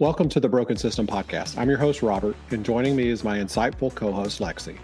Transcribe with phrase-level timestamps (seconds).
[0.00, 1.58] Welcome to the Broken System Podcast.
[1.58, 4.78] I'm your host, Robert, and joining me is my insightful co host, Lexi.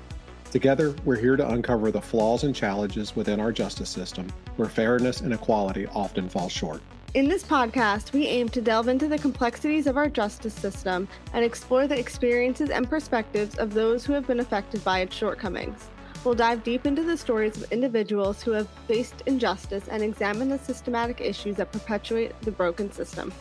[0.51, 5.21] Together, we're here to uncover the flaws and challenges within our justice system where fairness
[5.21, 6.83] and equality often fall short.
[7.15, 11.45] In this podcast, we aim to delve into the complexities of our justice system and
[11.45, 15.91] explore the experiences and perspectives of those who have been affected by its shortcomings.
[16.25, 20.59] We'll dive deep into the stories of individuals who have faced injustice and examine the
[20.59, 23.33] systematic issues that perpetuate the broken system.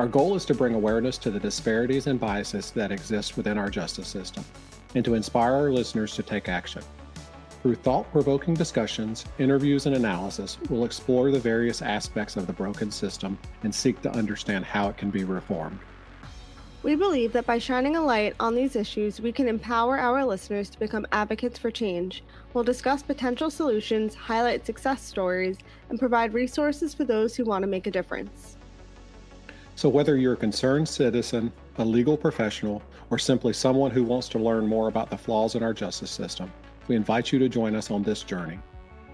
[0.00, 3.68] Our goal is to bring awareness to the disparities and biases that exist within our
[3.68, 4.42] justice system
[4.94, 6.80] and to inspire our listeners to take action.
[7.62, 12.90] Through thought provoking discussions, interviews, and analysis, we'll explore the various aspects of the broken
[12.90, 15.78] system and seek to understand how it can be reformed.
[16.82, 20.70] We believe that by shining a light on these issues, we can empower our listeners
[20.70, 22.24] to become advocates for change.
[22.54, 25.58] We'll discuss potential solutions, highlight success stories,
[25.90, 28.56] and provide resources for those who want to make a difference.
[29.80, 34.38] So, whether you're a concerned citizen, a legal professional, or simply someone who wants to
[34.38, 36.52] learn more about the flaws in our justice system,
[36.86, 38.58] we invite you to join us on this journey.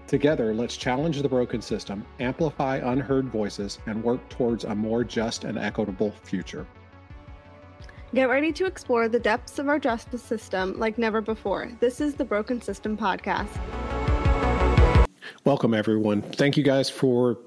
[0.07, 5.45] Together, let's challenge the broken system, amplify unheard voices, and work towards a more just
[5.45, 6.67] and equitable future.
[8.13, 11.71] Get ready to explore the depths of our justice system like never before.
[11.79, 13.57] This is the Broken System Podcast.
[15.47, 16.23] Welcome, everyone.
[16.23, 17.37] Thank you guys for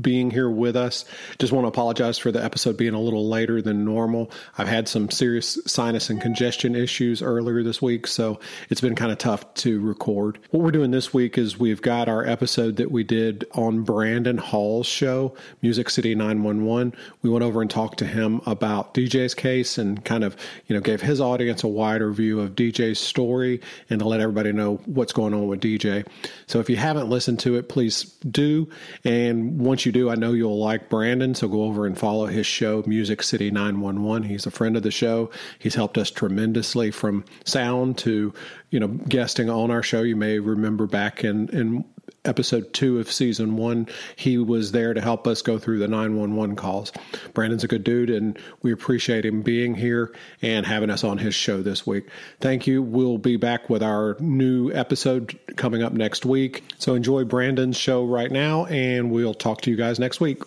[0.00, 1.04] being here with us.
[1.38, 4.30] Just want to apologize for the episode being a little later than normal.
[4.58, 8.38] I've had some serious sinus and congestion issues earlier this week, so
[8.70, 10.38] it's been kind of tough to record.
[10.50, 14.38] What we're doing this week is we've got our episode that we did on Brandon
[14.38, 16.94] Hall's show, Music City 911.
[17.22, 20.36] We went over and talked to him about DJ's case and kind of,
[20.66, 23.60] you know, gave his audience a wider view of DJ's story
[23.90, 26.06] and to let everybody know what's going on with DJ.
[26.46, 28.68] So if you haven't listened to it, please do.
[29.04, 31.34] And once you do, I know you'll like Brandon.
[31.34, 34.24] So go over and follow his show, Music City 911.
[34.24, 35.30] He's a friend of the show.
[35.58, 38.34] He's helped us tremendously from sound to,
[38.70, 40.02] you know, guesting on our show.
[40.02, 41.84] You may remember back in, in
[42.24, 46.56] episode two of season one, he was there to help us go through the 911
[46.56, 46.92] calls.
[47.34, 51.34] Brandon's a good dude, and we appreciate him being here and having us on his
[51.34, 52.08] show this week.
[52.40, 52.82] Thank you.
[52.82, 56.64] We'll be back with our new episode coming up next week.
[56.78, 60.42] So enjoy Brandon's show right now, and we'll talk to you guys next week.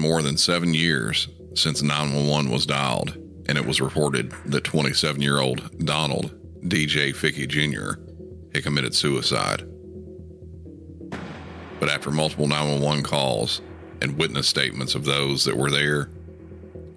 [0.00, 3.16] More than seven years since 911 was dialed,
[3.46, 6.32] and it was reported that 27 year old Donald
[6.68, 8.00] DJ Fickey Jr.
[8.54, 9.66] had committed suicide.
[11.78, 13.60] But after multiple 911 calls
[14.02, 16.10] and witness statements of those that were there,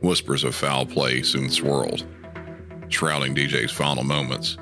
[0.02, 2.06] whispers of foul play soon swirled,
[2.90, 4.58] shrouding DJ's final moments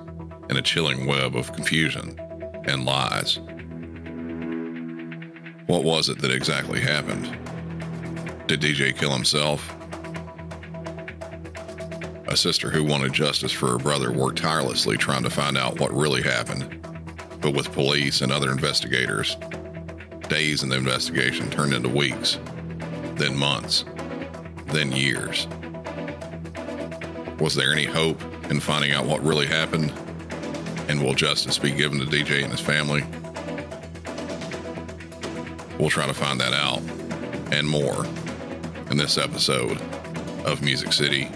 [0.50, 2.20] in a chilling web of confusion
[2.66, 3.40] and lies.
[5.68, 7.41] What was it that exactly happened?
[8.52, 9.74] Did DJ kill himself?
[12.28, 15.94] A sister who wanted justice for her brother worked tirelessly trying to find out what
[15.94, 16.86] really happened.
[17.40, 19.38] But with police and other investigators,
[20.28, 22.40] days in the investigation turned into weeks,
[23.16, 23.86] then months,
[24.66, 25.48] then years.
[27.40, 28.22] Was there any hope
[28.52, 29.94] in finding out what really happened?
[30.90, 33.06] And will justice be given to DJ and his family?
[35.80, 36.82] We'll try to find that out
[37.54, 38.06] and more
[38.92, 39.80] in this episode
[40.46, 41.30] of Music City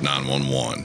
[0.00, 0.84] 911.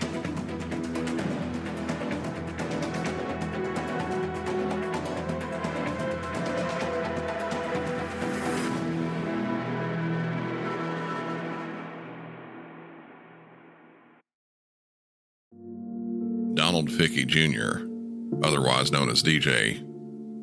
[16.53, 17.85] Donald Fickey Jr.,
[18.43, 19.81] otherwise known as DJ,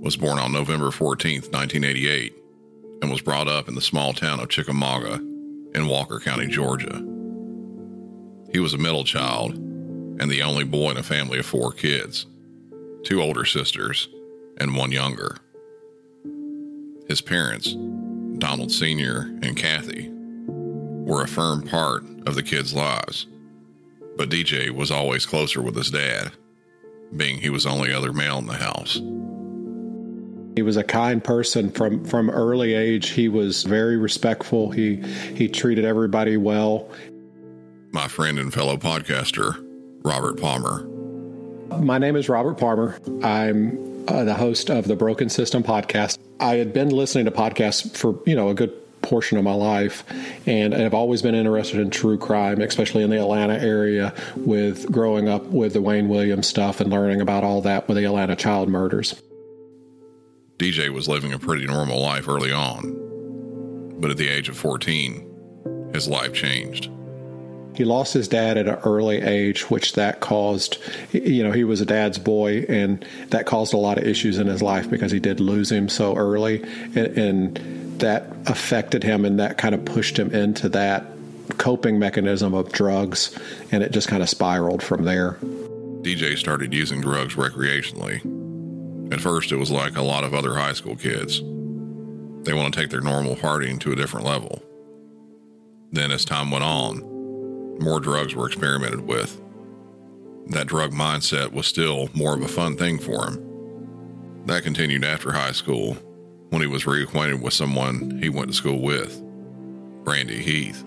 [0.00, 2.34] was born on November 14, 1988,
[3.02, 5.20] and was brought up in the small town of Chickamauga
[5.76, 7.04] in Walker County, Georgia.
[8.50, 12.26] He was a middle child and the only boy in a family of four kids
[13.04, 14.08] two older sisters
[14.58, 15.36] and one younger.
[17.06, 17.76] His parents,
[18.38, 19.38] Donald Sr.
[19.42, 23.28] and Kathy, were a firm part of the kids' lives,
[24.16, 26.32] but DJ was always closer with his dad,
[27.14, 29.00] being he was the only other male in the house.
[30.56, 33.10] He was a kind person from from early age.
[33.10, 34.70] He was very respectful.
[34.70, 34.96] He
[35.34, 36.90] he treated everybody well.
[37.92, 39.62] My friend and fellow podcaster,
[40.02, 40.88] Robert Palmer.
[41.78, 42.98] My name is Robert Palmer.
[43.22, 46.16] I'm uh, the host of the Broken System podcast.
[46.40, 48.72] I had been listening to podcasts for, you know, a good
[49.02, 50.04] portion of my life
[50.46, 55.28] and I've always been interested in true crime, especially in the Atlanta area with growing
[55.28, 58.68] up with the Wayne Williams stuff and learning about all that with the Atlanta child
[58.68, 59.20] murders.
[60.58, 65.90] DJ was living a pretty normal life early on, but at the age of 14,
[65.92, 66.90] his life changed.
[67.74, 70.78] He lost his dad at an early age, which that caused,
[71.12, 74.46] you know, he was a dad's boy, and that caused a lot of issues in
[74.46, 76.62] his life because he did lose him so early,
[76.94, 81.04] and, and that affected him, and that kind of pushed him into that
[81.58, 83.38] coping mechanism of drugs,
[83.72, 85.32] and it just kind of spiraled from there.
[86.00, 88.22] DJ started using drugs recreationally
[89.12, 91.40] at first, it was like a lot of other high school kids.
[92.44, 94.62] They want to take their normal partying to a different level.
[95.92, 99.40] Then, as time went on, more drugs were experimented with.
[100.48, 104.44] That drug mindset was still more of a fun thing for him.
[104.46, 105.94] That continued after high school
[106.50, 109.20] when he was reacquainted with someone he went to school with,
[110.04, 110.84] Brandy Heath.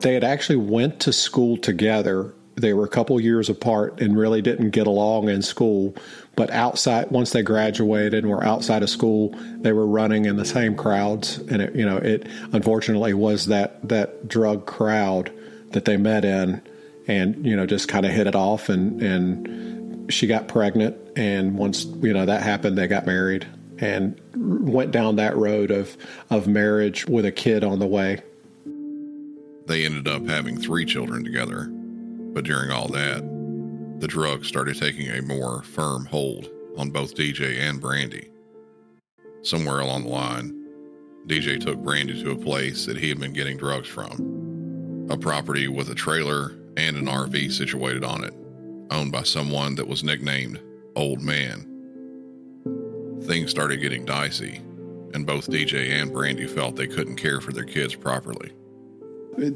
[0.00, 4.42] They had actually went to school together they were a couple years apart and really
[4.42, 5.94] didn't get along in school.
[6.36, 10.44] But outside, once they graduated and were outside of school, they were running in the
[10.44, 11.38] same crowds.
[11.38, 15.32] And it, you know, it unfortunately was that that drug crowd
[15.70, 16.62] that they met in,
[17.06, 18.68] and you know, just kind of hit it off.
[18.68, 23.46] And and she got pregnant, and once you know that happened, they got married
[23.78, 25.96] and went down that road of
[26.28, 28.22] of marriage with a kid on the way.
[29.66, 31.70] They ended up having three children together
[32.32, 33.22] but during all that,
[34.00, 38.30] the drugs started taking a more firm hold on both DJ and Brandy.
[39.42, 40.56] Somewhere along the line,
[41.26, 45.66] DJ took Brandy to a place that he had been getting drugs from a property
[45.66, 48.32] with a trailer and an RV situated on it,
[48.90, 50.60] owned by someone that was nicknamed
[50.94, 51.66] Old Man.
[53.24, 54.62] Things started getting dicey,
[55.12, 58.52] and both DJ and Brandy felt they couldn't care for their kids properly.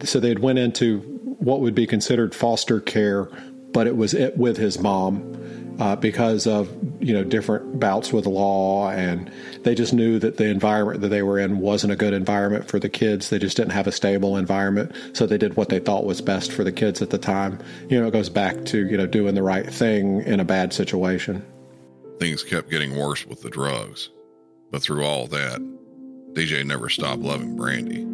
[0.05, 1.14] So they had went into
[1.45, 3.29] what would be considered foster care,
[3.73, 5.33] but it was it with his mom.
[5.81, 6.71] Uh, because of
[7.01, 9.29] you know different bouts with law, and
[9.65, 12.79] they just knew that the environment that they were in wasn't a good environment for
[12.79, 13.29] the kids.
[13.29, 16.53] They just didn't have a stable environment, so they did what they thought was best
[16.53, 17.59] for the kids at the time.
[17.89, 20.73] You know, it goes back to you know doing the right thing in a bad
[20.73, 21.45] situation.
[22.21, 24.11] Things kept getting worse with the drugs,
[24.71, 25.59] but through all that,
[26.35, 28.07] DJ never stopped loving Brandy,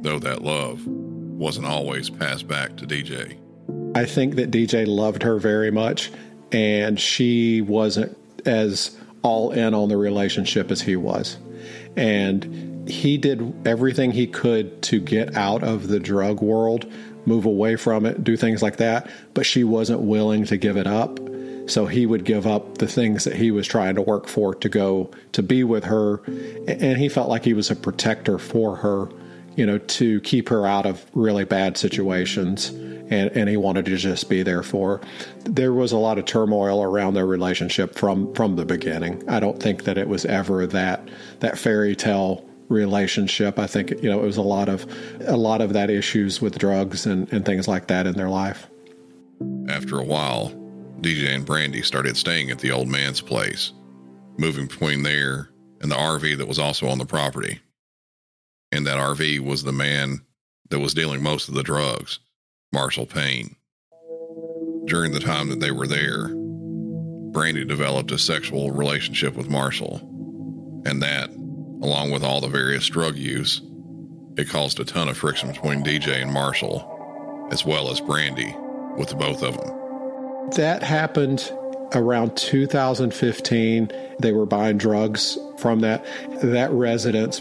[0.00, 0.80] though that love
[1.40, 3.36] wasn't always passed back to DJ.
[3.96, 6.12] I think that DJ loved her very much,
[6.52, 11.38] and she wasn't as all in on the relationship as he was.
[11.96, 16.90] And he did everything he could to get out of the drug world,
[17.24, 20.86] move away from it, do things like that, but she wasn't willing to give it
[20.86, 21.18] up.
[21.66, 24.68] So he would give up the things that he was trying to work for to
[24.68, 26.16] go to be with her.
[26.66, 29.08] And he felt like he was a protector for her
[29.56, 32.70] you know, to keep her out of really bad situations.
[32.70, 35.00] And, and he wanted to just be there for her.
[35.40, 39.28] There was a lot of turmoil around their relationship from from the beginning.
[39.28, 41.08] I don't think that it was ever that
[41.40, 43.58] that fairy tale relationship.
[43.58, 44.86] I think you know it was a lot of
[45.26, 48.68] a lot of that issues with drugs and, and things like that in their life.
[49.68, 50.50] After a while,
[51.00, 53.72] DJ and Brandy started staying at the old man's place,
[54.38, 57.60] moving between there and the RV that was also on the property
[58.72, 60.24] in that RV was the man
[60.70, 62.20] that was dealing most of the drugs,
[62.72, 63.56] Marshall Payne.
[64.86, 66.28] During the time that they were there,
[67.32, 69.98] Brandy developed a sexual relationship with Marshall,
[70.86, 73.60] and that, along with all the various drug use,
[74.36, 78.54] it caused a ton of friction between DJ and Marshall, as well as Brandy,
[78.96, 80.50] with both of them.
[80.56, 81.52] That happened
[81.94, 83.90] around 2015.
[84.20, 86.04] They were buying drugs from that.
[86.42, 87.40] That residence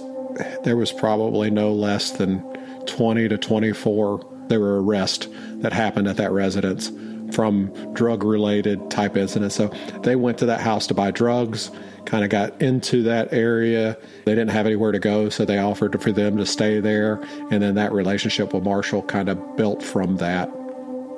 [0.64, 2.42] there was probably no less than
[2.86, 5.28] 20 to 24 there were arrests
[5.58, 6.92] that happened at that residence
[7.34, 9.56] from drug related type incidents.
[9.56, 9.68] So
[10.02, 11.70] they went to that house to buy drugs,
[12.06, 13.96] kind of got into that area.
[14.26, 17.22] They didn't have anywhere to go, so they offered for them to stay there.
[17.52, 20.50] And then that relationship with Marshall kind of built from that.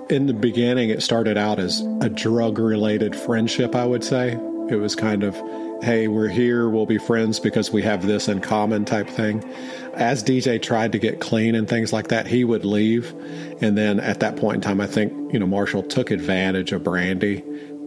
[0.10, 4.34] in the beginning, it started out as a drug related friendship, I would say.
[4.70, 5.36] It was kind of,
[5.82, 9.44] hey, we're here, we'll be friends because we have this in common type thing.
[9.96, 13.14] As DJ tried to get clean and things like that, he would leave.
[13.62, 16.84] And then at that point in time, I think, you know, Marshall took advantage of
[16.84, 17.44] Brandy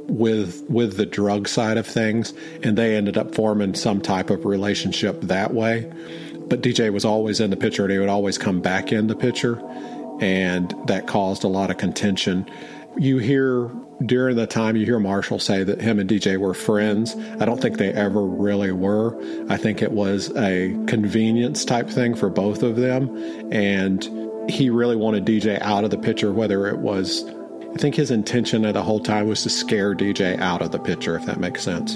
[0.06, 4.44] with with the drug side of things and they ended up forming some type of
[4.44, 5.90] relationship that way
[6.46, 9.16] but DJ was always in the picture and he would always come back in the
[9.16, 9.58] picture
[10.20, 12.46] and that caused a lot of contention
[12.96, 13.70] you hear
[14.06, 17.16] during the time you hear Marshall say that him and DJ were friends.
[17.40, 19.16] I don't think they ever really were.
[19.48, 23.16] I think it was a convenience type thing for both of them.
[23.52, 24.02] And
[24.50, 27.24] he really wanted DJ out of the picture, whether it was,
[27.74, 30.78] I think his intention at the whole time was to scare DJ out of the
[30.78, 31.94] picture, if that makes sense.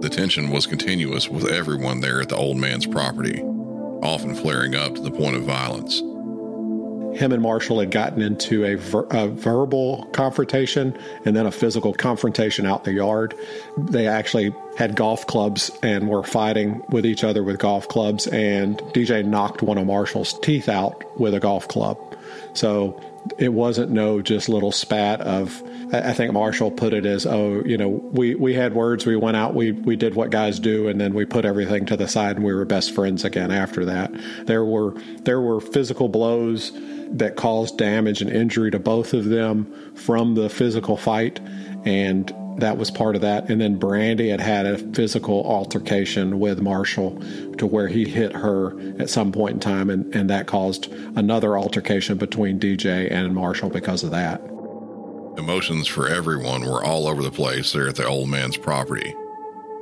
[0.00, 3.42] The tension was continuous with everyone there at the old man's property,
[4.02, 6.02] often flaring up to the point of violence
[7.14, 11.92] him and Marshall had gotten into a, ver- a, verbal confrontation and then a physical
[11.92, 13.34] confrontation out in the yard.
[13.76, 18.78] They actually had golf clubs and were fighting with each other with golf clubs, and
[18.78, 21.98] DJ knocked one of Marshall's teeth out with a golf club.
[22.54, 23.00] So
[23.38, 25.62] it wasn't no just little spat of
[25.92, 29.36] I think Marshall put it as, oh, you know, we, we had words, we went
[29.36, 32.36] out, we, we did what guys do, and then we put everything to the side
[32.36, 34.12] and we were best friends again after that.
[34.46, 36.70] There were there were physical blows
[37.12, 41.40] that caused damage and injury to both of them from the physical fight,
[41.84, 43.48] and that was part of that.
[43.48, 47.20] And then Brandy had had a physical altercation with Marshall
[47.58, 51.58] to where he hit her at some point in time, and, and that caused another
[51.58, 54.40] altercation between DJ and Marshall because of that.
[55.38, 59.14] Emotions for everyone were all over the place there at the old man's property,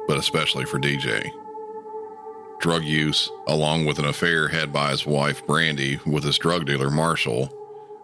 [0.07, 1.31] but especially for DJ
[2.59, 6.91] drug use, along with an affair had by his wife Brandy with his drug dealer
[6.91, 7.53] Marshall,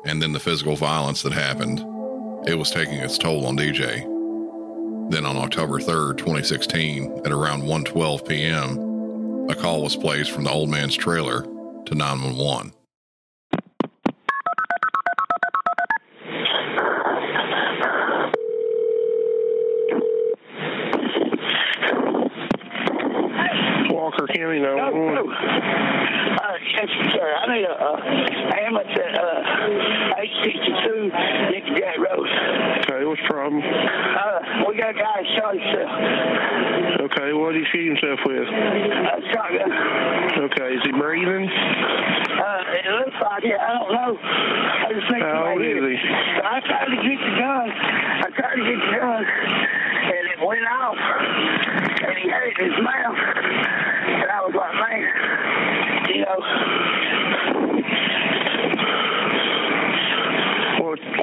[0.05, 1.81] and then the physical violence that happened,
[2.47, 4.11] it was taking its toll on DJ.
[5.11, 10.51] Then on October 3rd, 2016, at around 1:12 p.m., a call was placed from the
[10.51, 11.43] old man's trailer
[11.87, 12.73] to 911.
[23.91, 24.91] Walker County No, no.
[24.91, 25.33] 911.
[26.39, 26.89] Uh, yes,
[27.55, 31.07] I need a uh, ambulance at uh, 862
[31.55, 32.27] Nick Jack Road.
[32.83, 33.63] Okay, what's the problem?
[33.63, 37.15] Uh, we got a guy shot himself.
[37.15, 38.43] Okay, what did he shoot himself with?
[38.51, 39.71] Uh, shotgun.
[40.51, 41.47] Okay, is he breathing?
[41.47, 43.55] Uh, it looks like it.
[43.55, 44.19] I don't know.
[44.19, 45.95] I just think How old is he?
[45.95, 46.43] it.
[46.43, 47.71] I tried to get the gun.
[47.71, 52.67] I tried to get the gun, and it went off, and he had it in
[52.75, 53.15] his mouth.
[53.15, 56.43] And I was like, man, you know,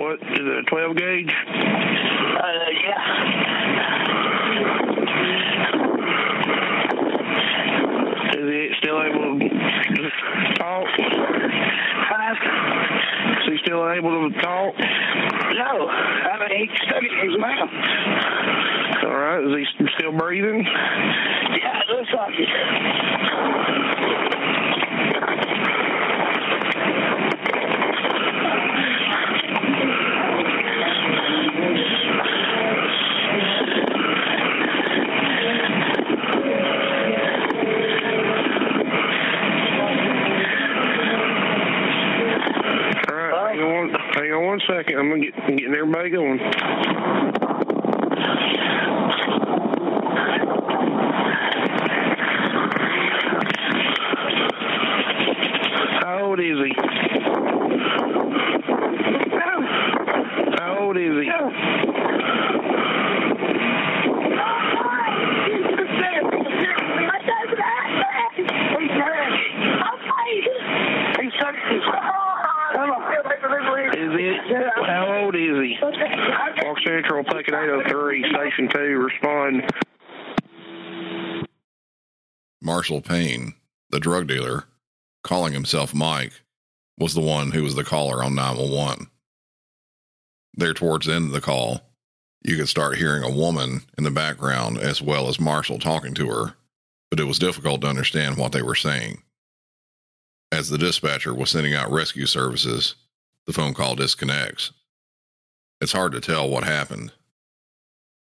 [0.01, 1.29] What, is it 12 gauge?
[1.29, 1.53] uh,
[2.83, 2.98] yeah.
[8.33, 9.50] Is he still able to
[10.57, 10.88] talk?
[12.10, 12.36] Huh?
[13.41, 14.74] Is he still able to talk?
[14.79, 17.69] No, I mean, he stuck in his mouth.
[19.03, 20.65] All right, is he still breathing?
[20.65, 22.50] Yeah, it looks like it.
[44.95, 46.39] I'm gonna get I'm getting everybody going.
[56.01, 56.74] How old is he?
[60.57, 61.31] How old is he?
[73.93, 74.41] Is it?
[74.88, 75.77] How old is he?
[76.63, 78.67] Walk Central, Packet 803, Station
[79.31, 79.71] 2, respond.
[82.61, 83.53] Marshall Payne,
[83.89, 84.65] the drug dealer,
[85.23, 86.33] calling himself Mike,
[86.97, 89.07] was the one who was the caller on 911.
[90.53, 91.81] There, towards the end of the call,
[92.43, 96.27] you could start hearing a woman in the background as well as Marshall talking to
[96.27, 96.53] her,
[97.09, 99.21] but it was difficult to understand what they were saying.
[100.51, 102.95] As the dispatcher was sending out rescue services,
[103.47, 104.71] the phone call disconnects.
[105.79, 107.11] It's hard to tell what happened.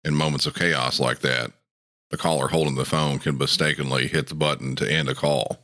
[0.04, 1.52] In moments of chaos like that,
[2.10, 5.60] the caller holding the phone can mistakenly hit the button to end a call,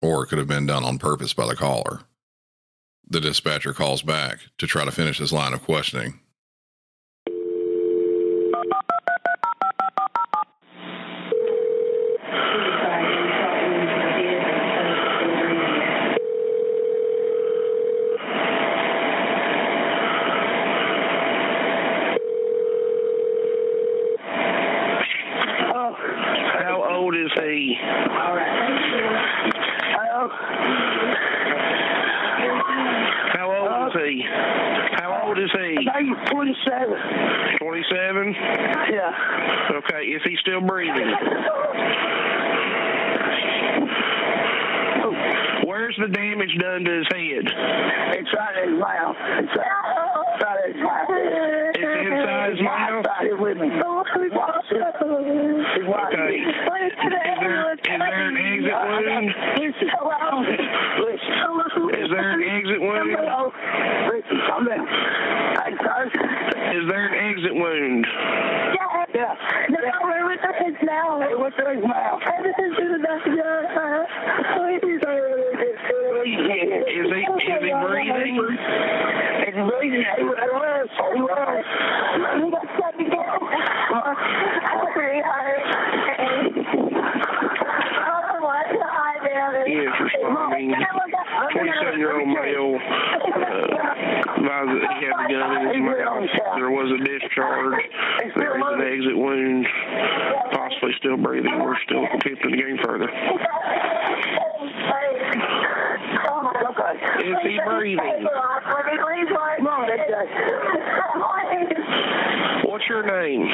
[0.00, 2.00] or it could have been done on purpose by the caller.
[3.08, 6.20] The dispatcher calls back to try to finish his line of questioning.
[25.74, 25.94] Oh,
[26.62, 27.76] How old is he?
[27.80, 28.38] hello.
[33.34, 34.24] How old is he?
[34.96, 35.88] How old is he?
[35.88, 37.58] I think he's 27.
[37.58, 38.34] 27?
[38.90, 39.12] Yeah.
[39.78, 41.12] Okay, is he still breathing?
[45.66, 47.44] Where's the damage done to his head?
[48.18, 49.16] It's right in his mouth.
[49.20, 51.08] It's right, right in his mouth.
[51.74, 53.06] It's inside his mouth?
[53.20, 53.68] Here with me.
[54.28, 54.82] He's watching.
[55.88, 56.36] Okay.
[56.36, 56.54] Is
[57.40, 58.74] there, is there an exit
[60.02, 60.46] wound?
[61.00, 61.48] Listen.
[61.56, 61.88] Listen.
[61.96, 63.08] Is there an exit wound?
[64.12, 64.86] Listen, calm down.
[65.64, 66.12] Hey, sir.
[66.76, 68.04] Is there an exit wound?
[69.14, 69.34] Yeah.
[69.70, 69.78] No,
[70.24, 71.22] what's in his mouth?
[71.22, 72.20] Hey, what's his mouth?
[72.28, 72.68] Is he
[76.92, 78.34] is he breathing?
[79.48, 80.04] Is he breathing?
[80.18, 80.88] He was.
[81.14, 81.64] He was.
[82.97, 82.97] He
[89.68, 90.74] is responding.
[91.52, 92.78] 27 year old male
[94.58, 94.64] uh,
[94.98, 96.28] he had the gun in his mouth.
[96.56, 97.82] There was a discharge.
[98.34, 99.66] There is an exit wound.
[100.52, 101.58] Possibly still breathing.
[101.60, 103.08] We're still attempting to gain further.
[107.18, 108.26] Is he breathing?
[112.64, 113.48] What's your name?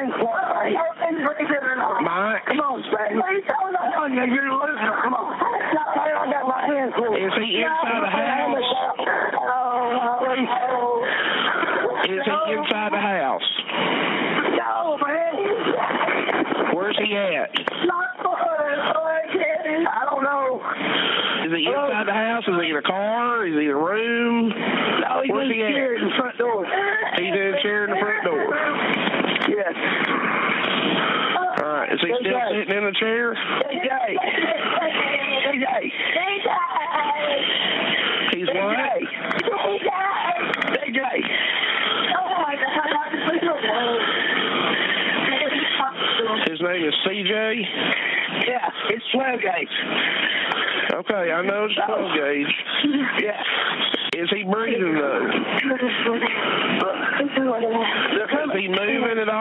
[0.00, 0.16] My name's
[2.00, 3.12] Mike.
[3.14, 3.44] Mike?
[3.46, 4.48] Come on, on, you're.
[5.02, 5.34] Come on.
[5.36, 7.14] I got my hands full.
[7.14, 8.64] Is he inside the house?
[12.08, 13.48] Is he inside the house?
[14.56, 16.74] No, man.
[16.74, 17.69] Where's he at?
[21.60, 22.44] He inside the house?
[22.48, 23.46] Is he in a car?
[23.46, 24.48] Is he in a room?
[24.48, 25.70] No, he's Where's in he at?
[25.70, 26.64] in the front door.
[27.16, 28.48] He's in a chair in the front door.
[29.48, 29.74] Yes.
[31.60, 31.92] All right.
[31.92, 33.34] Is he still sitting in the chair?
[33.68, 33.92] DJ.
[35.50, 35.66] DJ.
[38.32, 38.76] He's what?
[40.80, 41.02] DJ.
[46.48, 47.64] His name is CJ.
[48.46, 49.68] Yeah, it's 12 gauge.
[51.00, 52.52] Okay, I know it's 12 gauge.
[53.24, 53.40] Yeah.
[54.20, 55.26] Is he breathing though?
[55.28, 55.32] Is
[57.32, 59.40] he moving at all?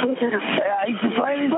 [0.00, 1.52] Yeah, he's complaining.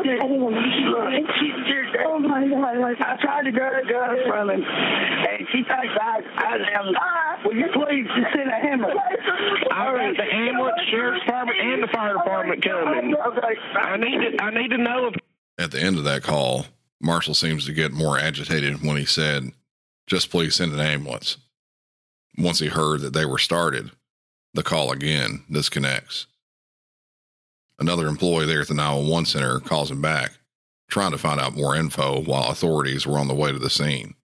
[2.05, 2.99] Oh my God.
[2.99, 6.87] I tried to grab the gun from him, and she thinks I, I am.
[7.45, 8.99] Will you please just send a ambulance?
[9.71, 13.15] I've the ambulance, sheriff's department, and the fire department coming.
[13.15, 13.55] Okay.
[13.79, 14.43] I need to.
[14.43, 15.15] I need to know if
[15.59, 16.67] At the end of that call,
[17.03, 19.51] Marshall seems to get more agitated when he said,
[20.07, 21.37] Just please send an ambulance.
[22.39, 23.91] Once he heard that they were started,
[24.55, 26.27] the call again disconnects.
[27.81, 30.31] Another employee there at the 911 center calls him back,
[30.89, 34.15] trying to find out more info while authorities were on the way to the scene.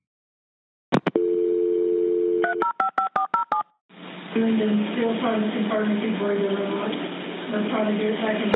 [4.36, 6.90] Lyndon still trying to confirm if he's breathing or not.
[7.50, 8.52] They're trying to get it back in.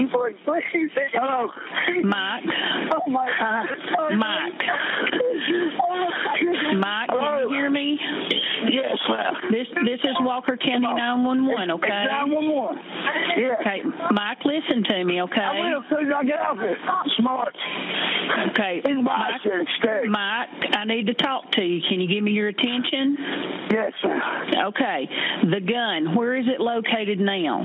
[0.00, 0.36] Wait now.
[0.72, 1.50] Please, hello.
[2.04, 2.44] Mike,
[2.92, 3.68] Oh my uh, God.
[3.98, 7.98] Oh, Mike, Mike, can you hear me?
[8.70, 9.34] Yes, ma'am.
[9.50, 11.88] This this is Walker County uh, 911, okay?
[11.88, 12.78] 911.
[13.36, 13.54] Yeah.
[13.60, 13.80] Okay,
[14.12, 15.40] Mike, listen to me, okay?
[15.40, 16.76] I will as soon as I get off here.
[17.18, 17.54] Smart.
[18.50, 19.40] Okay, Mike.
[20.08, 21.80] Mike, I need to talk to you.
[21.88, 23.16] Can you give me your attention?
[23.70, 24.20] Yes, ma'am.
[24.68, 25.08] Okay,
[25.50, 27.64] the gun, where is it located now?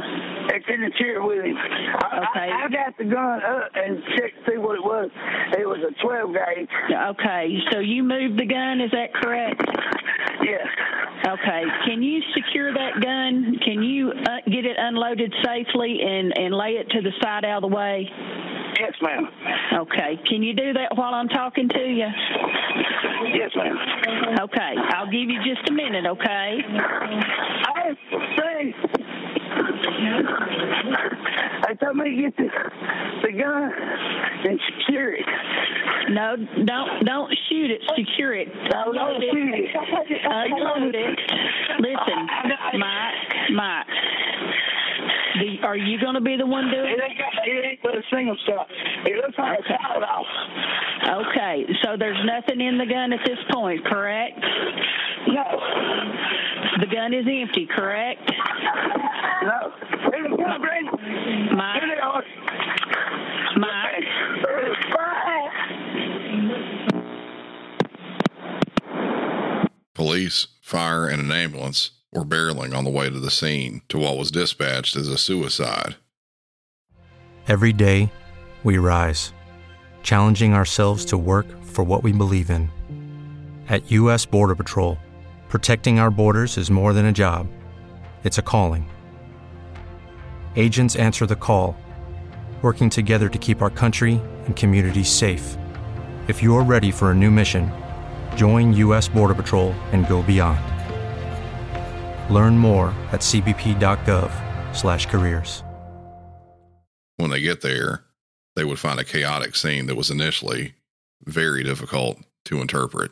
[0.50, 1.58] It's in the chair with him.
[1.58, 2.50] I, Okay.
[2.52, 5.10] I, I got the gun up and checked to see what it was.
[5.58, 6.70] It was a 12 gauge.
[7.12, 9.62] Okay, so you moved the gun, is that correct?
[10.42, 10.68] Yes.
[11.28, 11.64] Okay.
[11.86, 13.58] Can you secure that gun?
[13.64, 17.64] Can you uh, get it unloaded safely and, and lay it to the side out
[17.64, 18.08] of the way?
[18.80, 19.28] Yes, ma'am.
[19.82, 20.20] Okay.
[20.30, 22.08] Can you do that while I'm talking to you?
[23.34, 23.76] Yes, ma'am.
[24.42, 24.74] Okay.
[24.94, 26.60] I'll give you just a minute, okay?
[26.62, 27.96] I
[28.38, 28.76] say.
[31.82, 32.48] Told me to get the,
[33.24, 33.72] the gun
[34.48, 35.26] and secure it.
[36.10, 37.82] No, don't don't shoot it.
[37.98, 38.48] Secure it.
[38.72, 39.70] No, don't shoot it.
[40.24, 41.20] Unload uh, it.
[41.80, 42.28] Listen,
[42.80, 43.86] Mike, Mike.
[45.40, 47.96] Do are you going to be the one doing It ain't got, it ain't but
[47.96, 48.68] a single shot.
[49.06, 50.26] It looks like a shot off.
[51.28, 54.40] Okay, so there's nothing in the gun at this point, correct?
[55.28, 55.60] No.
[56.80, 58.32] The gun is empty, correct?
[59.44, 59.74] No.
[60.10, 61.56] Where's the gun, Brandon?
[61.56, 62.24] My, Here they are.
[63.58, 63.92] my,
[69.94, 74.18] Police, fire, and an ambulance were barreling on the way to the scene to what
[74.18, 75.98] was dispatched as a suicide.
[77.48, 78.12] Every day,
[78.64, 79.34] we rise,
[80.02, 82.72] challenging ourselves to work for what we believe in.
[83.68, 84.26] At U.S.
[84.26, 84.98] Border Patrol,
[85.50, 87.48] protecting our borders is more than a job,
[88.24, 88.90] it's a calling.
[90.56, 91.78] Agents answer the call,
[92.62, 95.58] working together to keep our country and communities safe.
[96.28, 97.72] If you're ready for a new mission,
[98.36, 99.08] join U.S.
[99.08, 100.75] Border Patrol and go beyond.
[102.30, 105.64] Learn more at cbp.gov/careers.
[107.18, 108.04] When they get there,
[108.56, 110.74] they would find a chaotic scene that was initially
[111.26, 113.12] very difficult to interpret.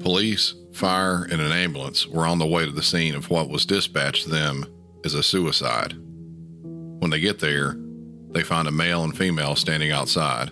[0.00, 3.66] Police, fire, and an ambulance were on the way to the scene of what was
[3.66, 4.66] dispatched to them
[5.04, 5.94] as a suicide.
[7.00, 7.76] When they get there,
[8.30, 10.50] they find a male and female standing outside.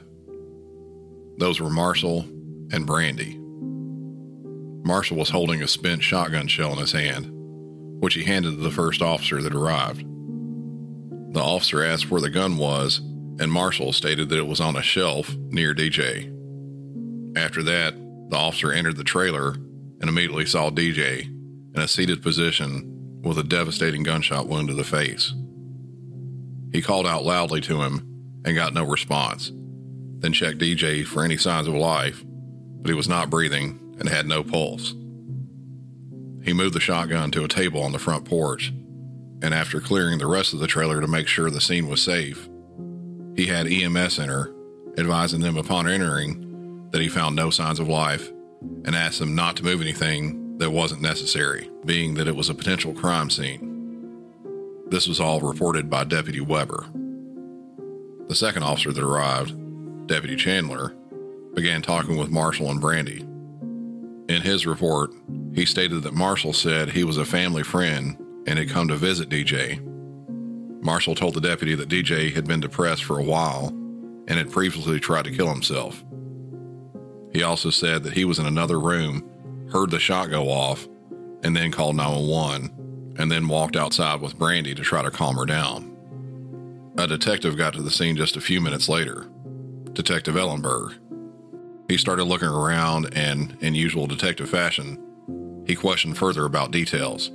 [1.39, 2.21] Those were Marshall
[2.73, 3.39] and Brandy.
[4.87, 7.27] Marshall was holding a spent shotgun shell in his hand,
[8.01, 10.05] which he handed to the first officer that arrived.
[11.35, 12.99] The officer asked where the gun was,
[13.41, 16.33] and Marshall stated that it was on a shelf near DJ.
[17.37, 17.95] After that,
[18.31, 19.55] the officer entered the trailer
[20.01, 24.85] and immediately saw DJ in a seated position with a devastating gunshot wound to the
[24.85, 25.35] face.
[26.73, 28.07] He called out loudly to him
[28.45, 29.51] and got no response,
[30.21, 34.27] then checked DJ for any signs of life, but he was not breathing and had
[34.27, 34.95] no pulse.
[36.43, 38.73] He moved the shotgun to a table on the front porch,
[39.43, 42.49] and after clearing the rest of the trailer to make sure the scene was safe,
[43.35, 44.55] he had EMS enter,
[44.97, 48.31] advising them upon entering that he found no signs of life
[48.85, 52.55] and asked them not to move anything that wasn't necessary, being that it was a
[52.55, 53.73] potential crime scene.
[54.89, 56.87] This was all reported by Deputy Weber.
[58.29, 59.53] The second officer that arrived,
[60.07, 60.95] Deputy Chandler,
[61.55, 63.27] began talking with Marshall and Brandy.
[64.29, 65.11] In his report,
[65.55, 69.29] he stated that Marshall said he was a family friend and had come to visit
[69.29, 69.81] DJ.
[70.83, 73.69] Marshall told the deputy that DJ had been depressed for a while
[74.29, 76.05] and had previously tried to kill himself.
[77.33, 79.29] He also said that he was in another room,
[79.73, 80.89] heard the shot go off,
[81.43, 85.47] and then called 911, and then walked outside with Brandy to try to calm her
[85.47, 85.97] down.
[86.99, 89.27] A detective got to the scene just a few minutes later,
[89.93, 90.95] Detective Ellenberg.
[91.89, 97.31] He started looking around and, in usual detective fashion, he questioned further about details,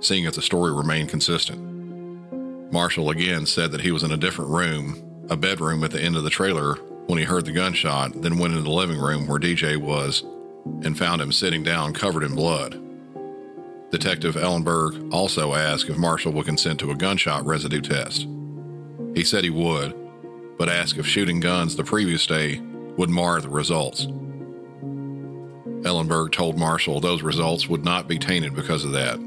[0.00, 2.72] seeing if the story remained consistent.
[2.72, 6.16] Marshall again said that he was in a different room, a bedroom at the end
[6.16, 6.74] of the trailer,
[7.06, 10.22] when he heard the gunshot, then went into the living room where DJ was
[10.84, 12.80] and found him sitting down covered in blood.
[13.90, 18.28] Detective Ellenberg also asked if Marshall would consent to a gunshot residue test.
[19.16, 19.96] He said he would,
[20.56, 22.60] but asked if shooting guns the previous day
[22.96, 24.06] would mar the results.
[25.82, 29.18] Ellenberg told Marshall those results would not be tainted because of that.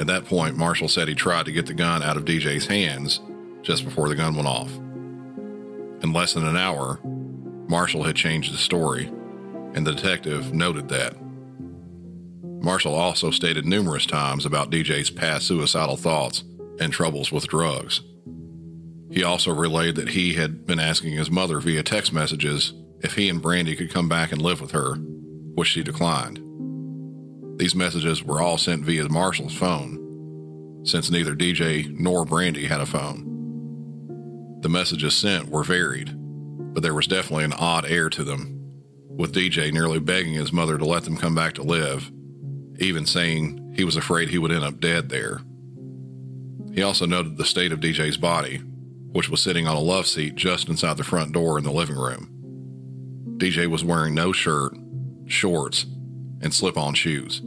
[0.00, 3.20] At that point, Marshall said he tried to get the gun out of DJ's hands
[3.62, 4.72] just before the gun went off.
[6.02, 6.98] In less than an hour,
[7.68, 9.06] Marshall had changed the story,
[9.74, 11.14] and the detective noted that.
[12.42, 16.44] Marshall also stated numerous times about DJ's past suicidal thoughts
[16.80, 18.00] and troubles with drugs.
[19.12, 23.28] He also relayed that he had been asking his mother via text messages if he
[23.28, 24.94] and Brandy could come back and live with her,
[25.54, 26.38] which she declined.
[27.58, 32.86] These messages were all sent via Marshall's phone, since neither DJ nor Brandy had a
[32.86, 33.28] phone.
[34.62, 36.12] The messages sent were varied,
[36.72, 38.58] but there was definitely an odd air to them,
[39.08, 42.10] with DJ nearly begging his mother to let them come back to live,
[42.78, 45.42] even saying he was afraid he would end up dead there.
[46.72, 48.62] He also noted the state of DJ's body,
[49.12, 51.96] which was sitting on a love seat just inside the front door in the living
[51.96, 52.28] room.
[53.36, 54.72] DJ was wearing no shirt,
[55.26, 55.86] shorts,
[56.40, 57.42] and slip on shoes.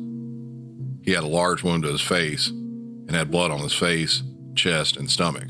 [1.03, 4.23] He had a large wound to his face and had blood on his face,
[4.55, 5.47] chest, and stomach.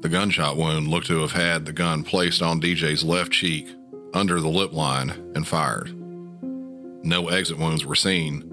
[0.00, 3.68] The gunshot wound looked to have had the gun placed on DJ's left cheek
[4.14, 5.94] under the lip line and fired.
[7.04, 8.44] No exit wounds were seen,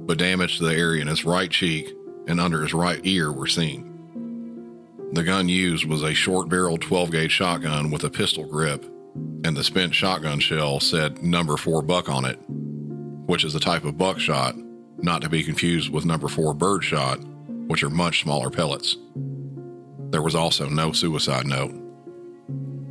[0.00, 1.92] but damage to the area in his right cheek
[2.26, 3.97] and under his right ear were seen.
[5.12, 8.84] The gun used was a short barreled 12 gauge shotgun with a pistol grip,
[9.42, 12.38] and the spent shotgun shell said number 4 buck on it,
[13.26, 14.54] which is a type of buckshot,
[14.98, 17.20] not to be confused with number 4 birdshot,
[17.68, 18.96] which are much smaller pellets.
[20.10, 21.72] There was also no suicide note.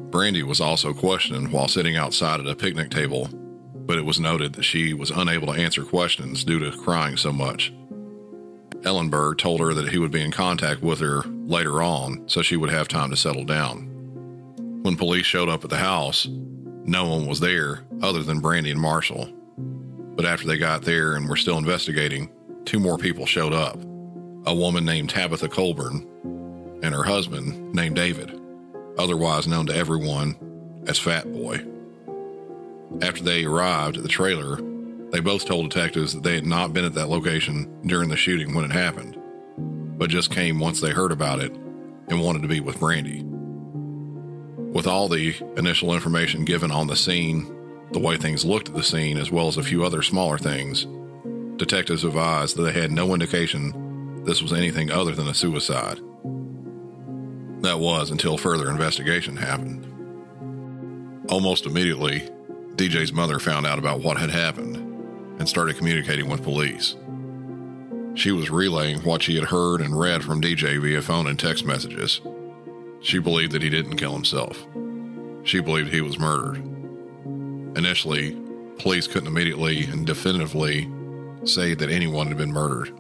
[0.10, 3.30] Brandy was also questioned while sitting outside at a picnic table,
[3.74, 7.32] but it was noted that she was unable to answer questions due to crying so
[7.32, 7.72] much.
[8.88, 12.56] Ellenberg told her that he would be in contact with her later on so she
[12.56, 13.86] would have time to settle down.
[14.82, 16.26] When police showed up at the house,
[16.86, 19.30] no one was there other than Brandy and Marshall.
[20.16, 22.30] But after they got there and were still investigating,
[22.64, 23.78] two more people showed up
[24.46, 26.08] a woman named Tabitha Colburn
[26.82, 28.40] and her husband named David,
[28.98, 30.38] otherwise known to everyone
[30.88, 31.62] as Fat Boy.
[33.02, 34.60] After they arrived at the trailer,
[35.12, 38.54] they both told detectives that they had not been at that location during the shooting
[38.54, 39.18] when it happened,
[39.98, 41.52] but just came once they heard about it
[42.10, 43.24] and wanted to be with Brandy.
[44.74, 47.54] With all the initial information given on the scene,
[47.92, 50.86] the way things looked at the scene, as well as a few other smaller things,
[51.56, 56.00] detectives advised that they had no indication this was anything other than a suicide.
[57.62, 59.86] That was until further investigation happened.
[61.30, 62.28] Almost immediately,
[62.76, 64.77] DJ's mother found out about what had happened
[65.40, 66.96] and started communicating with police.
[68.16, 71.66] She was relaying what she had heard and read from DJ via phone and text
[71.66, 72.20] messages.
[73.02, 74.66] She believed that he didn't kill himself.
[75.44, 76.58] She believed he was murdered.
[77.78, 78.36] Initially,
[78.80, 80.90] police couldn't immediately and definitively
[81.44, 82.92] say that anyone had been murdered.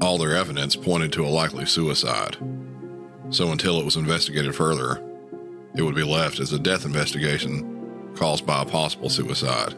[0.00, 2.36] All their evidence pointed to a likely suicide.
[3.30, 5.02] So until it was investigated further,
[5.74, 9.74] it would be left as a death investigation caused by a possible suicide.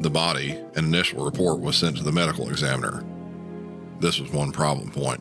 [0.00, 3.04] The body, an initial report was sent to the medical examiner.
[4.00, 5.20] This was one problem point.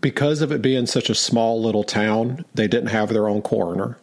[0.00, 3.98] Because of it being such a small little town, they didn't have their own coroner.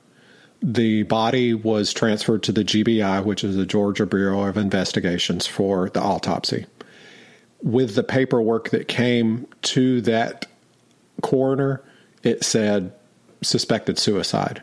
[0.61, 5.89] The body was transferred to the GBI, which is the Georgia Bureau of Investigations, for
[5.89, 6.65] the autopsy
[7.61, 10.45] with the paperwork that came to that
[11.21, 11.81] coroner,
[12.23, 12.93] it said
[13.41, 14.61] suspected suicide.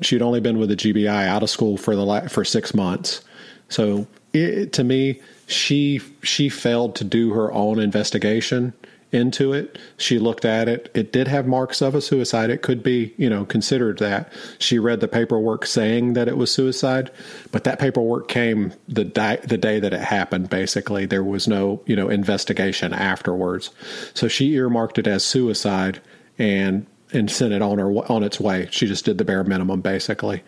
[0.00, 3.22] She'd only been with the GBI out of school for the for six months,
[3.68, 8.72] so it, to me, she she failed to do her own investigation
[9.12, 9.78] into it.
[9.98, 10.90] She looked at it.
[10.94, 12.48] It did have marks of a suicide.
[12.48, 14.32] It could be, you know, considered that.
[14.58, 17.10] She read the paperwork saying that it was suicide,
[17.50, 20.48] but that paperwork came the di- the day that it happened.
[20.48, 23.70] Basically, there was no, you know, investigation afterwards.
[24.14, 26.00] So she earmarked it as suicide
[26.38, 28.68] and and sent it on her on its way.
[28.70, 30.42] She just did the bare minimum basically.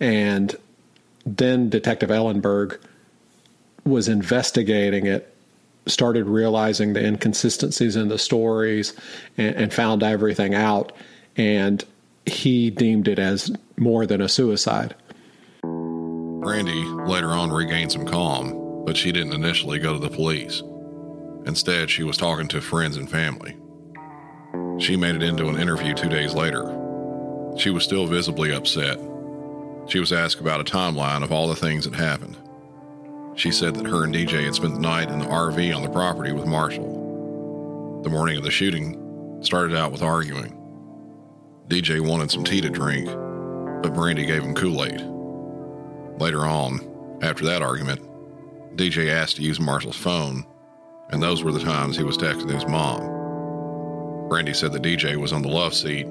[0.00, 0.54] And
[1.24, 2.78] then Detective Ellenberg
[3.84, 5.34] was investigating it
[5.86, 8.94] started realizing the inconsistencies in the stories
[9.36, 10.92] and, and found everything out.
[11.36, 11.84] And
[12.26, 14.94] he deemed it as more than a suicide.
[15.62, 20.62] Brandy later on regained some calm, but she didn't initially go to the police.
[21.46, 23.56] Instead, she was talking to friends and family.
[24.78, 26.62] She made it into an interview two days later.
[27.56, 28.98] She was still visibly upset.
[29.88, 32.36] She was asked about a timeline of all the things that happened.
[33.34, 35.90] She said that her and DJ had spent the night in the RV on the
[35.90, 38.02] property with Marshall.
[38.04, 40.54] The morning of the shooting started out with arguing.
[41.66, 43.06] DJ wanted some tea to drink,
[43.82, 45.00] but Brandy gave him Kool Aid.
[46.20, 48.00] Later on, after that argument,
[48.76, 50.46] DJ asked to use Marshall's phone,
[51.10, 53.17] and those were the times he was texting his mom.
[54.28, 56.06] Brandy said the DJ was on the love seat,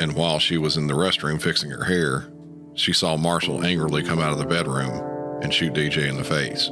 [0.00, 2.32] and while she was in the restroom fixing her hair,
[2.74, 4.90] she saw Marshall angrily come out of the bedroom
[5.42, 6.70] and shoot DJ in the face.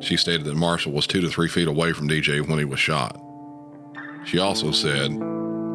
[0.00, 2.80] She stated that Marshall was two to three feet away from DJ when he was
[2.80, 3.20] shot.
[4.24, 5.12] She also said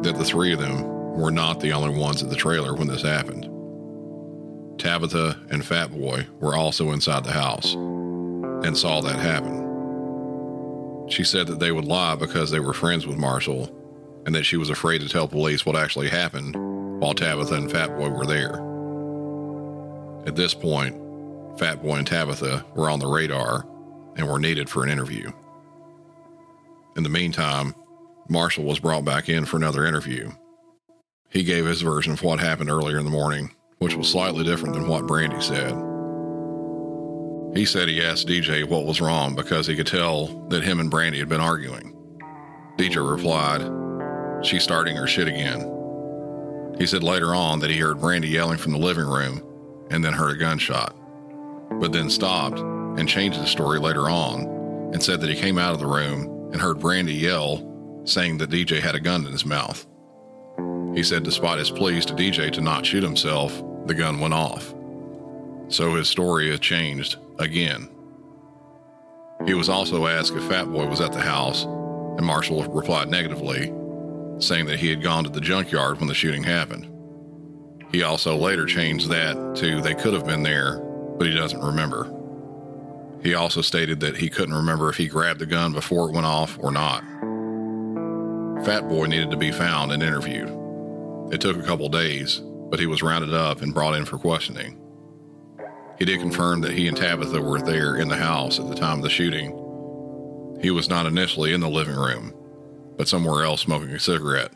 [0.02, 0.82] that the three of them
[1.14, 3.48] were not the only ones at the trailer when this happened.
[4.78, 9.62] Tabitha and Fat Boy were also inside the house and saw that happen.
[11.08, 13.70] She said that they would lie because they were friends with Marshall
[14.26, 16.56] and that she was afraid to tell police what actually happened
[17.00, 18.60] while Tabitha and Fatboy were there.
[20.26, 20.96] At this point,
[21.58, 23.66] Fatboy and Tabitha were on the radar
[24.16, 25.30] and were needed for an interview.
[26.96, 27.74] In the meantime,
[28.28, 30.30] Marshall was brought back in for another interview.
[31.28, 34.74] He gave his version of what happened earlier in the morning, which was slightly different
[34.74, 35.74] than what Brandy said.
[37.54, 40.90] He said he asked DJ what was wrong because he could tell that him and
[40.90, 41.92] Brandy had been arguing.
[42.78, 43.62] DJ replied,
[44.44, 45.70] She's starting her shit again.
[46.78, 49.42] He said later on that he heard Brandy yelling from the living room
[49.90, 50.96] and then heard a gunshot
[51.80, 54.42] but then stopped and changed the story later on
[54.92, 58.50] and said that he came out of the room and heard Brandy yell, saying that
[58.50, 59.86] DJ had a gun in his mouth.
[60.94, 64.72] He said, despite his pleas to DJ to not shoot himself, the gun went off.
[65.68, 67.88] So his story has changed again.
[69.46, 73.72] He was also asked if Fat Boy was at the house, and Marshall replied negatively,
[74.46, 76.90] saying that he had gone to the junkyard when the shooting happened.
[77.92, 80.78] He also later changed that to they could have been there,
[81.18, 82.12] but he doesn't remember.
[83.22, 86.26] He also stated that he couldn't remember if he grabbed the gun before it went
[86.26, 87.02] off or not.
[88.66, 90.48] Fat Boy needed to be found and interviewed.
[91.32, 94.78] It took a couple days, but he was rounded up and brought in for questioning.
[95.98, 98.98] He did confirm that he and Tabitha were there in the house at the time
[98.98, 99.52] of the shooting.
[100.60, 102.34] He was not initially in the living room,
[102.96, 104.52] but somewhere else smoking a cigarette.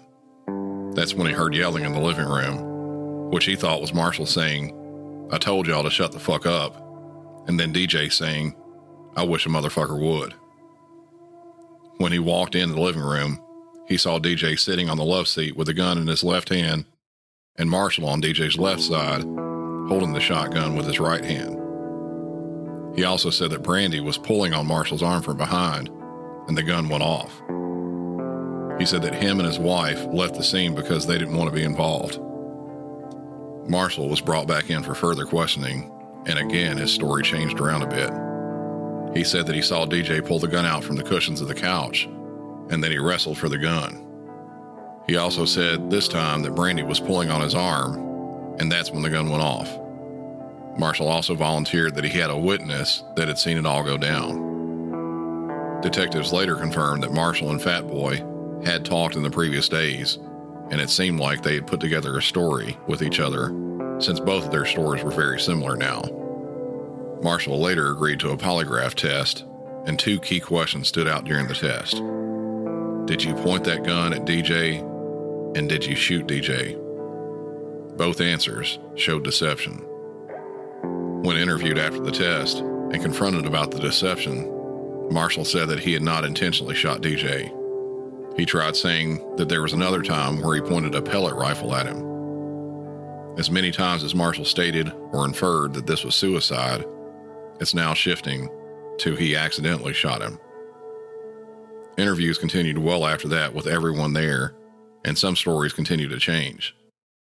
[0.95, 4.75] That's when he heard yelling in the living room, which he thought was Marshall saying,
[5.31, 6.77] I told y'all to shut the fuck up,
[7.47, 8.57] and then DJ saying,
[9.17, 10.35] I wish a motherfucker would.
[11.99, 13.41] When he walked into the living room,
[13.89, 16.85] he saw DJ sitting on the love seat with a gun in his left hand
[17.59, 19.23] and Marshall on DJ's left side
[19.89, 21.57] holding the shotgun with his right hand.
[22.97, 25.89] He also said that Brandy was pulling on Marshall's arm from behind
[26.47, 27.33] and the gun went off.
[28.79, 31.55] He said that him and his wife left the scene because they didn't want to
[31.55, 32.21] be involved.
[33.69, 35.93] Marshall was brought back in for further questioning,
[36.27, 39.17] and again his story changed around a bit.
[39.17, 41.55] He said that he saw DJ pull the gun out from the cushions of the
[41.55, 42.05] couch,
[42.71, 44.05] and then he wrestled for the gun.
[45.07, 47.97] He also said this time that Brandy was pulling on his arm,
[48.59, 49.77] and that's when the gun went off.
[50.79, 55.81] Marshall also volunteered that he had a witness that had seen it all go down.
[55.81, 58.23] Detectives later confirmed that Marshall and Fat Boy
[58.65, 60.19] had talked in the previous days,
[60.71, 63.49] and it seemed like they had put together a story with each other
[64.01, 66.03] since both of their stories were very similar now.
[67.23, 69.45] Marshall later agreed to a polygraph test,
[69.87, 71.95] and two key questions stood out during the test.
[73.07, 74.81] Did you point that gun at DJ?
[75.57, 76.77] And did you shoot DJ?
[77.97, 79.79] Both answers showed deception.
[81.23, 84.55] When interviewed after the test and confronted about the deception,
[85.11, 87.53] Marshall said that he had not intentionally shot DJ.
[88.39, 91.87] He tried saying that there was another time where he pointed a pellet rifle at
[91.87, 92.07] him.
[93.37, 96.85] As many times as Marshall stated or inferred that this was suicide,
[97.61, 98.49] it's now shifting
[98.99, 100.39] to he accidentally shot him.
[101.97, 104.55] Interviews continued well after that with everyone there,
[105.05, 106.77] and some stories continued to change.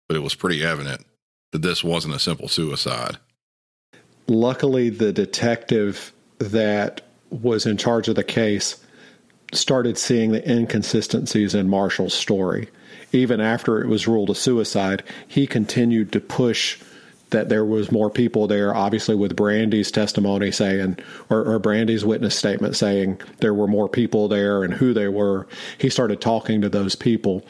[0.09, 1.05] But it was pretty evident
[1.53, 3.19] that this wasn't a simple suicide.
[4.27, 8.84] Luckily, the detective that was in charge of the case
[9.57, 12.69] started seeing the inconsistencies in Marshall's story.
[13.13, 16.79] Even after it was ruled a suicide, he continued to push
[17.31, 22.37] that there was more people there, obviously with Brandy's testimony saying, or, or, Brandy's witness
[22.37, 25.49] statement saying there were more people there and who they were.
[25.79, 27.45] He started talking to those people.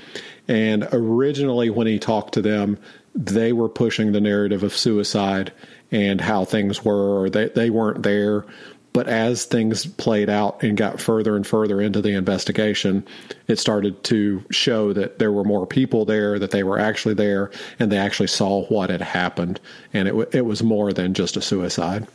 [0.49, 2.79] And originally, when he talked to them,
[3.14, 5.53] they were pushing the narrative of suicide
[5.90, 8.45] and how things were, or they, they weren't there.
[8.94, 13.04] But as things played out and got further and further into the investigation,
[13.48, 17.50] it started to show that there were more people there, that they were actually there,
[17.80, 19.61] and they actually saw what had happened.
[19.92, 22.07] And it, it was more than just a suicide.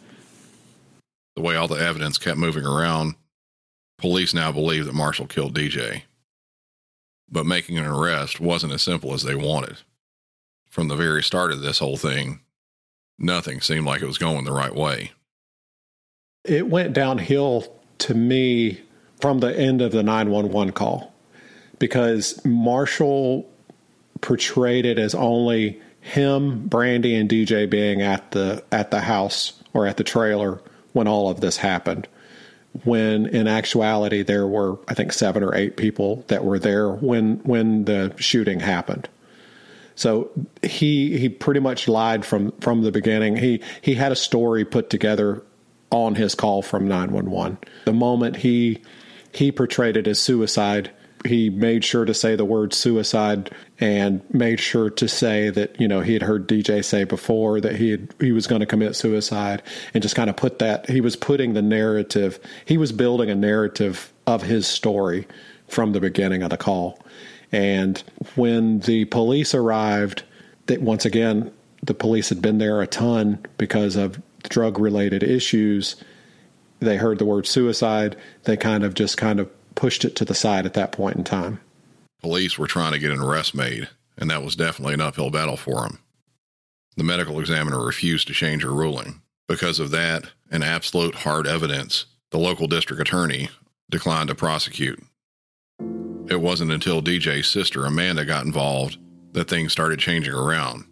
[1.35, 3.15] The way all the evidence kept moving around,
[3.97, 6.03] police now believe that Marshall killed DJ.
[7.29, 9.79] But making an arrest wasn't as simple as they wanted.
[10.69, 12.39] From the very start of this whole thing,
[13.17, 15.11] nothing seemed like it was going the right way.
[16.45, 17.65] It went downhill
[17.99, 18.82] to me
[19.19, 21.13] from the end of the 911 call
[21.80, 23.49] because Marshall
[24.21, 29.86] portrayed it as only him, Brandy, and DJ being at the at the house or
[29.86, 30.62] at the trailer
[30.93, 32.08] when all of this happened.
[32.84, 37.38] When in actuality there were I think seven or eight people that were there when
[37.43, 39.10] when the shooting happened.
[39.95, 40.32] So
[40.63, 43.36] he he pretty much lied from from the beginning.
[43.36, 45.43] He he had a story put together
[45.91, 47.58] on his call from 911.
[47.86, 48.82] The moment he
[49.32, 50.91] he portrayed it as suicide,
[51.25, 55.88] he made sure to say the word suicide and made sure to say that you
[55.88, 58.95] know he had heard DJ say before that he had, he was going to commit
[58.95, 59.62] suicide
[59.93, 63.35] and just kind of put that he was putting the narrative he was building a
[63.35, 65.27] narrative of his story
[65.67, 67.02] from the beginning of the call
[67.52, 68.04] and
[68.35, 70.23] when the police arrived
[70.67, 71.52] that once again
[71.83, 75.96] the police had been there a ton because of drug related issues,
[76.79, 78.15] they heard the word suicide.
[78.44, 81.23] They kind of just kind of pushed it to the side at that point in
[81.23, 81.60] time.
[82.21, 85.58] Police were trying to get an arrest made, and that was definitely an uphill battle
[85.58, 86.00] for them.
[86.98, 89.21] The medical examiner refused to change her ruling.
[89.48, 93.50] Because of that and absolute hard evidence, the local district attorney
[93.90, 95.02] declined to prosecute.
[96.27, 98.98] It wasn't until DJ's sister, Amanda, got involved
[99.31, 100.85] that things started changing around.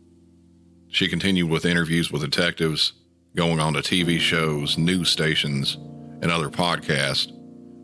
[0.89, 2.93] She continued with interviews with detectives
[3.35, 5.75] going on to TV shows, news stations,
[6.21, 7.31] and other podcasts,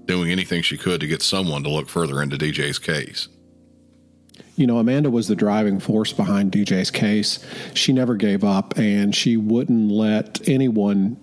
[0.06, 3.28] doing anything she could to get someone to look further into DJ's case.
[4.56, 7.44] You know, Amanda was the driving force behind DJ's case.
[7.74, 11.18] She never gave up and she wouldn't let anyone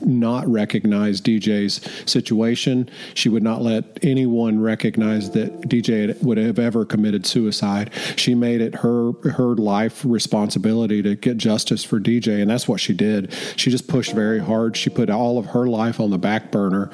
[0.00, 2.88] not recognize DJ's situation.
[3.14, 7.90] She would not let anyone recognize that DJ would have ever committed suicide.
[8.16, 12.80] She made it her her life responsibility to get justice for DJ, and that's what
[12.80, 13.32] she did.
[13.56, 14.76] She just pushed very hard.
[14.76, 16.90] She put all of her life on the back burner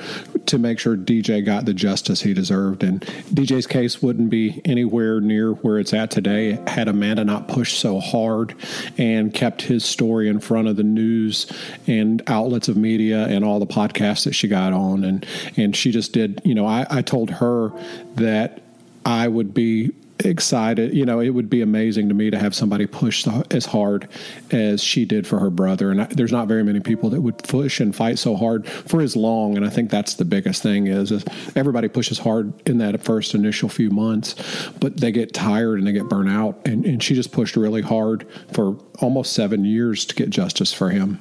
[0.50, 2.82] to make sure DJ got the justice he deserved.
[2.82, 7.78] And DJ's case wouldn't be anywhere near where it's at today had Amanda not pushed
[7.78, 8.54] so hard
[8.98, 11.50] and kept his story in front of the news
[11.86, 15.26] and outlets of media and all the podcasts that she got on and
[15.56, 17.70] and she just did you know I, I told her
[18.16, 18.62] that
[19.04, 19.92] I would be
[20.24, 20.94] excited.
[20.94, 24.08] You know it would be amazing to me to have somebody push as hard
[24.50, 25.90] as she did for her brother.
[25.90, 29.00] And I, there's not very many people that would push and fight so hard for
[29.00, 29.56] as long.
[29.56, 31.24] And i think that's the biggest thing is, is
[31.56, 34.34] everybody pushes hard in that first initial few months
[34.80, 36.60] but they get tired and they get burnt out.
[36.66, 40.90] And, and she just pushed really hard for almost seven years to get justice for
[40.90, 41.20] him.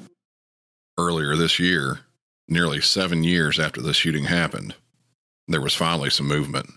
[0.97, 1.99] Earlier this year,
[2.47, 4.75] nearly seven years after the shooting happened,
[5.47, 6.69] there was finally some movement.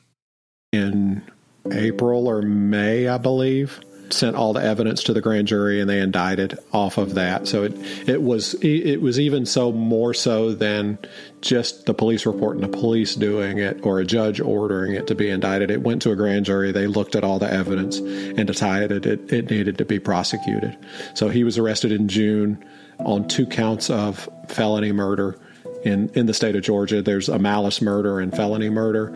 [0.73, 1.23] In
[1.71, 3.81] April or May, I believe,
[4.13, 7.47] sent all the evidence to the grand jury and they indicted off of that.
[7.49, 7.73] So it
[8.09, 10.99] it was it was even so more so than
[11.41, 15.15] just the police report and the police doing it or a judge ordering it to
[15.15, 15.71] be indicted.
[15.71, 16.73] It went to a grand jury.
[16.73, 20.77] They looked at all the evidence and decided it, it needed to be prosecuted.
[21.15, 22.65] So he was arrested in June
[22.99, 25.39] on two counts of felony murder.
[25.85, 29.09] In, in the state of Georgia, there's a malice murder and felony murder.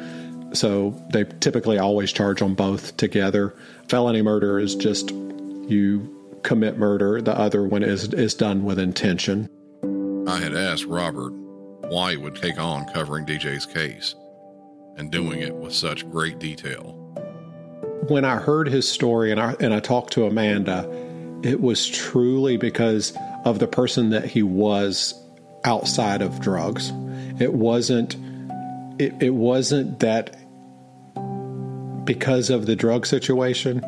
[0.56, 3.54] So they typically always charge on both together.
[3.88, 9.48] Felony murder is just you commit murder, the other one is, is done with intention.
[10.28, 11.32] I had asked Robert
[11.88, 14.14] why he would take on covering DJ's case
[14.96, 16.92] and doing it with such great detail.
[18.08, 20.88] When I heard his story and I, and I talked to Amanda,
[21.42, 23.12] it was truly because
[23.44, 25.14] of the person that he was
[25.64, 26.92] outside of drugs.
[27.40, 28.16] It wasn't
[28.98, 30.35] it, it wasn't that
[32.06, 33.82] because of the drug situation.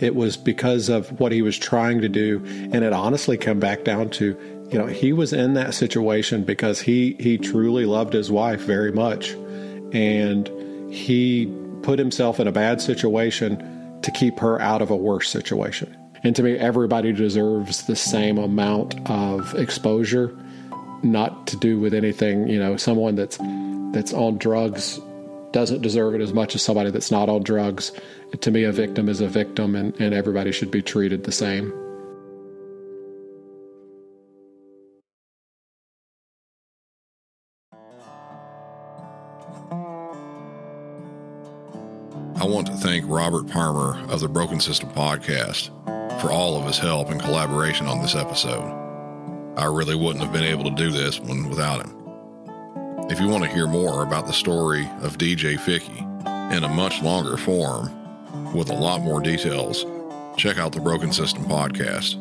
[0.00, 2.42] It was because of what he was trying to do.
[2.44, 4.36] And it honestly come back down to,
[4.70, 8.92] you know, he was in that situation because he he truly loved his wife very
[8.92, 9.30] much.
[9.92, 10.50] And
[10.92, 11.46] he
[11.82, 15.96] put himself in a bad situation to keep her out of a worse situation.
[16.24, 20.36] And to me, everybody deserves the same amount of exposure,
[21.02, 22.48] not to do with anything.
[22.48, 23.38] You know, someone that's
[23.92, 25.00] that's on drugs
[25.52, 27.92] doesn't deserve it as much as somebody that's not on drugs.
[28.40, 31.72] To me, a victim is a victim, and, and everybody should be treated the same.
[42.42, 45.70] I want to thank Robert Parmer of the Broken System Podcast
[46.20, 48.78] for all of his help and collaboration on this episode.
[49.56, 52.01] I really wouldn't have been able to do this one without him.
[53.10, 55.98] If you want to hear more about the story of DJ Fickey
[56.56, 57.90] in a much longer form
[58.54, 59.84] with a lot more details,
[60.36, 62.14] check out the Broken System podcast.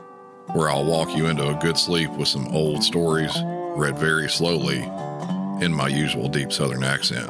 [0.55, 3.33] where I'll walk you into a good sleep with some old stories
[3.77, 4.79] read very slowly
[5.65, 7.29] in my usual deep Southern accent.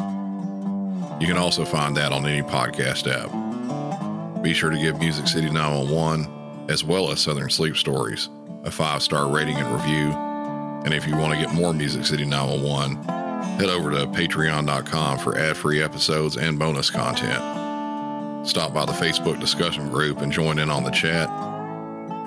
[1.21, 4.43] You can also find that on any podcast app.
[4.43, 8.31] Be sure to give Music City 911 as well as Southern Sleep Stories,
[8.65, 10.11] a five star rating and review.
[10.87, 13.22] And if you want to get more Music City 911,
[13.59, 17.43] head over to patreon.com for ad free episodes and bonus content.
[18.47, 21.29] Stop by the Facebook discussion group and join in on the chat.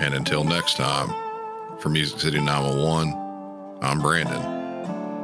[0.01, 1.09] And until next time,
[1.79, 3.13] for Music City 911,
[3.81, 4.41] I'm Brandon,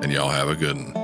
[0.03, 1.00] and y'all have a good one.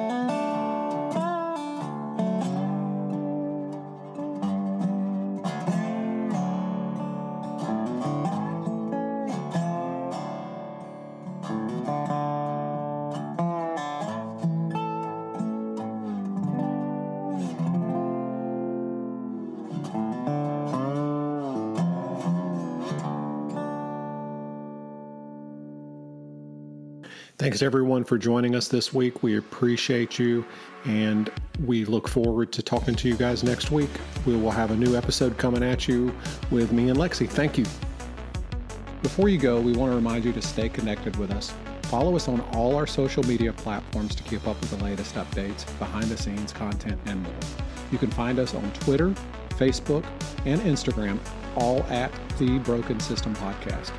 [27.58, 29.24] Thanks everyone for joining us this week.
[29.24, 30.45] We appreciate you
[30.86, 31.32] and
[31.66, 33.89] we look forward to talking to you guys next week.
[34.28, 36.14] We will have a new episode coming at you
[36.51, 37.28] with me and Lexi.
[37.28, 37.66] Thank you.
[39.01, 41.51] Before you go, we want to remind you to stay connected with us.
[41.86, 45.66] Follow us on all our social media platforms to keep up with the latest updates,
[45.80, 47.34] behind the scenes content, and more.
[47.91, 49.16] You can find us on Twitter,
[49.49, 50.05] Facebook,
[50.45, 51.18] and Instagram,
[51.55, 53.93] all at the Broken System Podcast.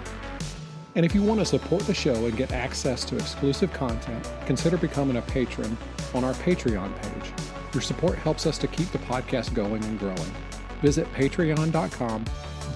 [0.99, 4.77] And if you want to support the show and get access to exclusive content, consider
[4.77, 5.79] becoming a patron
[6.13, 7.33] on our Patreon page.
[7.73, 10.35] Your support helps us to keep the podcast going and growing.
[10.83, 12.25] Visit patreon.com,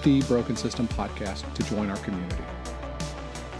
[0.03, 2.41] the Broken System Podcast, to join our community.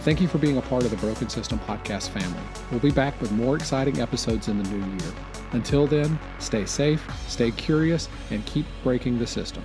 [0.00, 2.42] Thank you for being a part of the Broken System Podcast family.
[2.70, 5.14] We'll be back with more exciting episodes in the new year.
[5.52, 9.62] Until then, stay safe, stay curious, and keep breaking the system.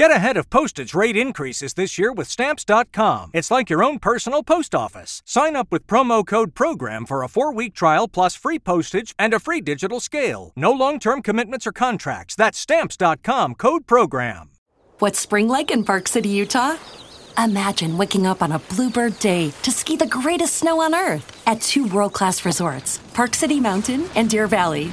[0.00, 3.32] Get ahead of postage rate increases this year with Stamps.com.
[3.34, 5.22] It's like your own personal post office.
[5.26, 9.34] Sign up with promo code PROGRAM for a four week trial plus free postage and
[9.34, 10.54] a free digital scale.
[10.56, 12.34] No long term commitments or contracts.
[12.34, 14.52] That's Stamps.com code PROGRAM.
[15.00, 16.78] What's spring like in Park City, Utah?
[17.36, 21.60] Imagine waking up on a bluebird day to ski the greatest snow on earth at
[21.60, 24.90] two world class resorts Park City Mountain and Deer Valley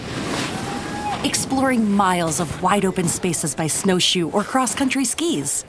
[1.27, 5.65] exploring miles of wide open spaces by snowshoe or cross country skis.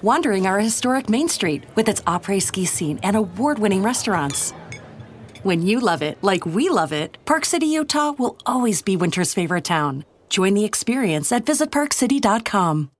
[0.00, 4.52] Wandering our historic Main Street with its après ski scene and award winning restaurants.
[5.42, 9.34] When you love it like we love it, Park City, Utah will always be winter's
[9.34, 10.04] favorite town.
[10.30, 12.93] Join the experience at visitparkcity.com.